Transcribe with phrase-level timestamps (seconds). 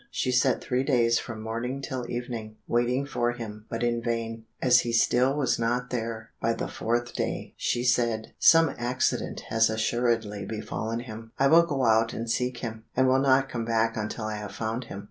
[0.09, 4.45] She sat three days from morning till evening, waiting for him, but in vain.
[4.59, 9.69] As he still was not there by the fourth day, she said, "Some accident has
[9.69, 11.33] assuredly befallen him.
[11.37, 14.53] I will go out and seek him, and will not come back until I have
[14.55, 14.99] found him."